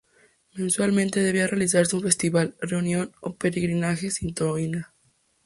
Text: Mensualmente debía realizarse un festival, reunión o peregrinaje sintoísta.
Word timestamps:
Mensualmente 0.55 1.19
debía 1.19 1.45
realizarse 1.45 1.95
un 1.95 2.01
festival, 2.01 2.55
reunión 2.59 3.11
o 3.21 3.35
peregrinaje 3.35 4.09
sintoísta. 4.09 4.95